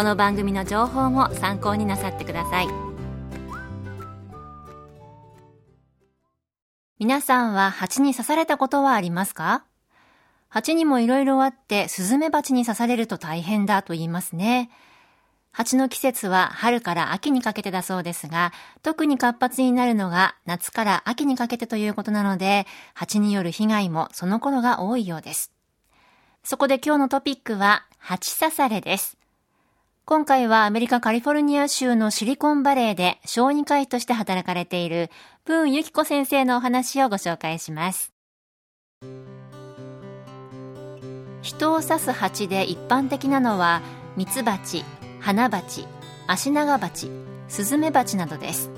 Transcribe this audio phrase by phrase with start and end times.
[0.00, 2.68] この番組の情報も参考になさってください
[6.98, 9.62] 皆さんは蜂に刺されたことはありますか？
[10.48, 14.70] 蜂にもいろいろあってスズメバチに刺されると大変だと言いますね
[15.52, 25.52] 蜂の季節は春から秋にかけてだそうですが、特に活発になるのが夏から秋にかけてということなので、蜂による被害もその頃が多いようです。
[26.42, 29.19] そこで今日のトピックは、蜂刺されです。
[30.10, 35.08] 今回はアメリカカリフォルニア州のシリコンバレーで小児科医として働かれている
[35.44, 38.12] プーンユキコ先生のお話をご紹介します。
[41.42, 43.82] 人を刺す蜂で一般的なのは、
[44.16, 44.84] ミツバチ、
[45.20, 45.86] 花鉢
[46.26, 47.08] アシナガバチ
[47.46, 48.68] スズメバチなどです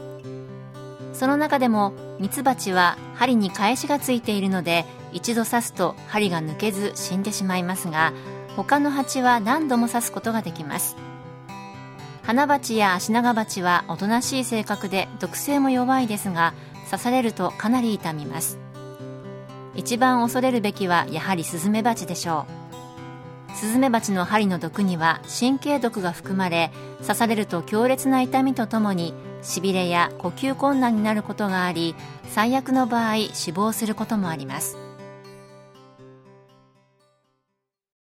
[1.15, 8.13] その中でもミツバチは針に返しがついているので一度刺すと針が抜けず死んでしまいますが
[8.57, 10.97] 他の蜂は何度も刺すことができます
[12.23, 16.55] 花鉢やアシナガバチはおとなしい性格で毒性も弱いですが
[16.91, 18.58] 刺されるとかなり痛みます。
[19.74, 22.47] 一番恐れるべきはやはりスズメバチでしょ
[23.51, 23.57] う。
[23.57, 26.70] スズメバチの針の毒には神経毒が含まれ
[27.02, 31.95] 刺されると強烈な痛みとともにしびれや呼吸困難になることがあり
[32.29, 34.79] 最悪の場合死亡することもあります。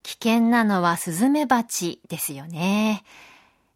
[0.04, 3.04] 危険なのはスズメバチですよね。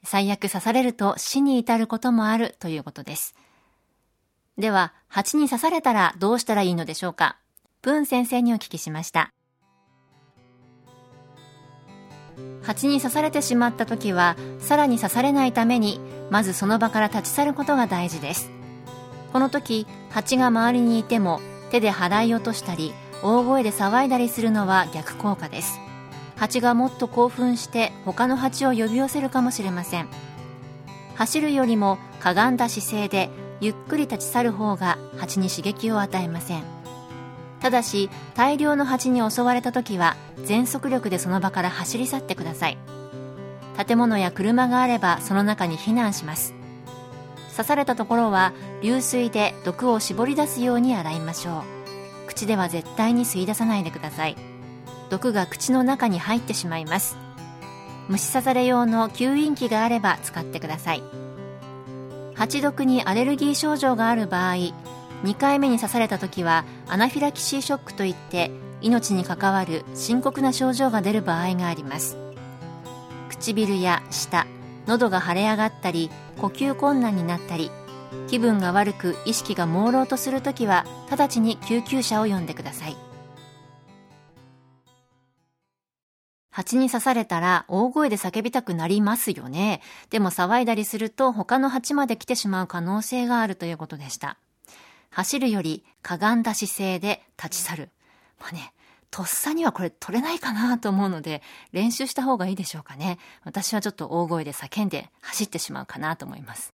[0.06, 3.36] 最悪刺されると死に至ることもあるということです。
[4.58, 7.38] では蜂に刺されたらどうしたらいいのでしょうか？
[7.82, 9.32] プン先生にお聞きしました。
[12.64, 16.00] 蜂に刺されてしまった時はさらに刺されないために
[16.32, 18.50] まずその場から立ち去ることが大事です。
[19.34, 25.80] この時蜂が周りにいても手で払い落としたり大声で騒いだりするのは逆効果です。
[26.36, 30.08] 蜂がもっと興奮して他の蜂を呼び寄せるかもしれません。
[31.16, 33.30] 走るよりもかがんだ姿勢で
[33.62, 36.64] ゆっくり立ち去る方が蜂に刺激を与えません。
[37.62, 42.78] ただし大量の蜂に襲われた時は全速力でその場から走り去ってください。
[43.88, 46.54] 建物や車があればその中に避難します。
[47.52, 52.28] 刺されたところは流水で毒を絞り出すように洗いましょう。
[52.28, 54.55] 口では絶対に吸い出さないでください。
[55.10, 57.18] 毒が口の中に入ってしまいます。
[58.08, 61.04] 虫刺され用の吸引器があれば使ってください。
[62.36, 64.56] 蜂毒にアレルギー症状がある場合
[65.24, 68.52] 2回目に刺された時はアナフィラキシーショックといって
[68.82, 72.18] 命に関わる深刻な症状が出る場合があります。
[73.30, 74.46] 唇や舌
[74.86, 77.72] 喉が腫れ上がったり呼吸困難になったり
[78.28, 83.05] 気分が悪く意識が朦朧とするときは直ちに救急車を呼んでください。
[86.56, 94.38] 蜂に刺されたら大声で叫びたくなりますよねでも騒いだりすると他の蜂まで来てしまう可能性があるということでした
[95.16, 97.90] 走るよりかがんだ姿勢で立ち去る。
[98.38, 98.74] まあね、
[99.12, 103.18] とっさにはこれ取れないかなと思うので、練習した方がいいでしょうかね。
[103.46, 106.74] 私はちょっと大声で叫んで走ってしまうかなと思います。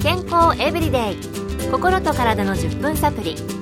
[0.00, 3.61] 健康エブリデイ心と体の10分サプリ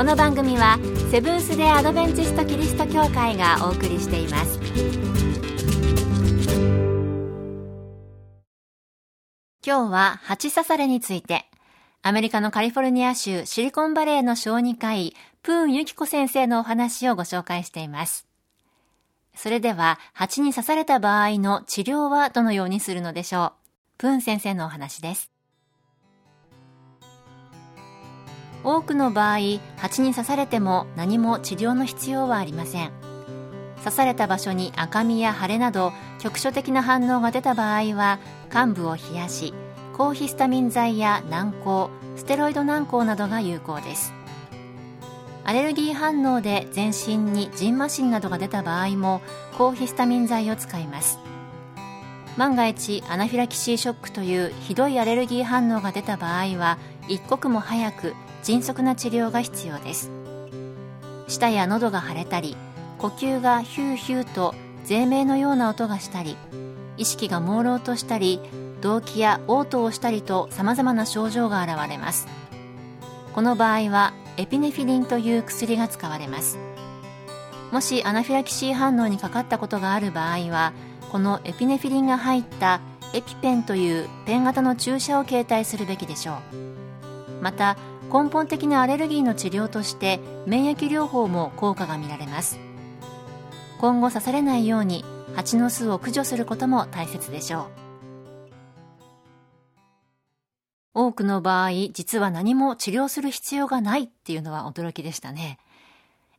[0.00, 0.78] この番組は
[1.10, 4.58] セブンス・デ・アドベンチスト・キリスト教会がお送りしています
[9.62, 11.44] 今日は蜂刺されについて、
[12.00, 18.26] アメリカのカリフォルニア州シリコンバレーの小児科医、プーンユキコ先生のお話をご紹介しています。
[19.34, 23.52] それでは、蜂に刺された場合の治療はどのようにするのでしょう？
[23.98, 25.29] プーン先生のお話です。
[28.64, 29.38] 多くの場合、
[29.76, 33.00] 蜂に刺されても何も治療の必要はありません。
[33.80, 38.18] 刺された場所に赤みや腫れなど局所的な反応が出た場合は
[38.50, 39.54] 患部を冷やし
[39.96, 44.12] 抗ヒスタミン剤や軟膏ステロイド軟膏などが有効です
[45.44, 49.20] アレルギー反応で全身にジンマシンなどが出た場合も
[49.56, 51.18] 抗ヒスタミン剤を使います
[52.36, 56.78] 万が一アナフィラキシーショックというひどいアレルギー反応が出た場合は
[57.08, 60.10] 一刻も早く迅速な治療が必要です。
[61.28, 62.56] 舌や喉が腫れたり
[62.98, 64.54] 呼吸がヒューヒューと
[64.84, 66.36] 税鳴のような音がしたり
[66.96, 68.40] 意識が朦朧としたり
[68.80, 72.26] 動悸や嘔吐をしたりとさまざまな症状が現れます。
[73.34, 76.58] この場合はエピネフィリンという薬が使われます。
[77.70, 80.72] もしアナフィラキシー反応にかかったことがある場合は
[81.12, 82.80] このエピネフィリンが入った
[83.12, 87.42] エピペンというペン型の注射を携帯するべきでしょう。
[87.42, 87.76] また
[88.12, 92.58] 根本的なアレルギーの治療として免疫療法も効果が見られます。
[93.78, 95.04] 今後刺されないように
[95.36, 97.66] 蜂の巣を駆除することも大切でしょう。
[100.92, 105.58] 多くの場合実は何も治療する必要がないっていうのは驚きでしたね。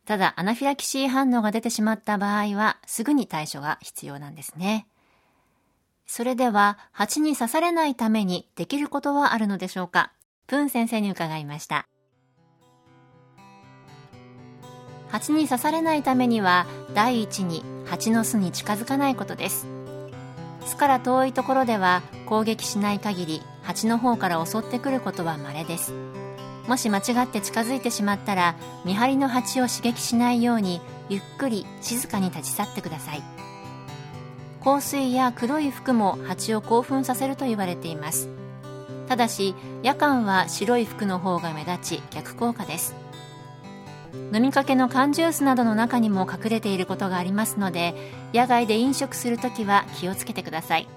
[0.06, 4.88] ただアナフィラキシー反応が出てしまった場合はすぐに対処が必要なんですね。
[6.06, 10.12] それでは蜂に刺されないためにできることはあるのでしょうか？
[10.52, 11.88] プン先生に伺いました
[15.08, 19.66] 蜂に刺されないためには第一に蜂の巣に近づかないことです
[20.66, 25.94] 巣から遠いところでは攻撃しない限り蜂の方から襲ってくることは稀です
[26.68, 33.24] もし間違って近づいてしまったら見張りの蜂を刺激しないようにゆっくり静かに立ち去ってください
[34.62, 38.41] 香水や黒い服も蜂を興奮させると言われています
[39.12, 42.96] ただし夜間は白い服の方が目立ち逆効果です。
[44.34, 47.94] 飲みかけの缶ジュースなどの中にも隠れていることがありますので
[48.34, 50.88] 野外で飲食するときは気をつけてください。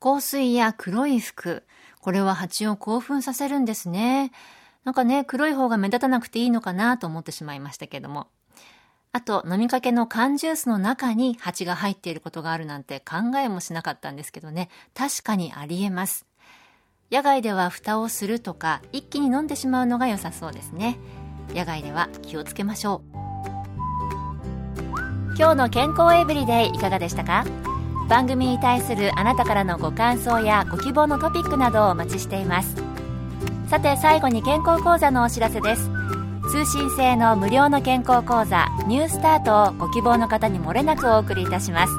[0.00, 1.62] 香水や黒い服。
[2.00, 4.32] これは蜂を興奮させるんですね。
[4.82, 8.26] なんかね黒い方が目立たなくていいのかなと思ってしまいましたけども。
[9.12, 14.68] あと飲みかけの缶ジュースの中に蜂が入っていることがあるなんて考えもしなかったんですけどね。
[14.94, 16.26] 確かにありえます。
[17.10, 20.98] 野外では蓋をするとか一気に飲んでしまうのが良さそうですね。
[21.54, 23.16] 野外では気をつけましょう。
[25.38, 27.44] 今日の健康エブリデイいかがでしたか？
[28.08, 32.76] 番組に対するあなたからのご感想やご希望のトピックなどをお待ちしています。
[33.68, 35.95] さて最後に健康講座のお知らせです。
[36.48, 41.92] 通信制の無料の健康講座ニュースタートをご希望の方にもれなくお送りいたします。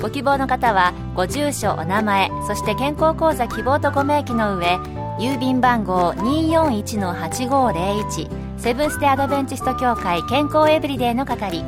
[0.00, 4.78] ご希望の方はご住所お名前そして健康講座希望とご明記の上
[5.18, 11.64] 郵便番号241-8501セブンステアドベンチスト協会健康エブリデイの係。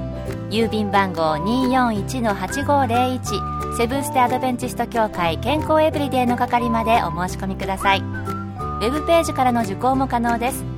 [0.50, 8.00] 郵便番号241-8501セブンステアドベンチスト協会健康エブリデイの係までお申し込みください。
[8.00, 10.77] ウェブページからの受講も可能です。